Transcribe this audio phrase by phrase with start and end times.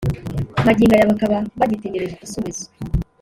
[0.65, 2.65] magingo aya bakaba bagitegereje igisubizo